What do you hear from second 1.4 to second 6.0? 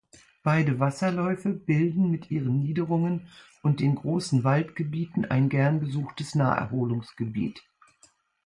bilden mit ihren Niederungen und den großen Waldgebieten ein gern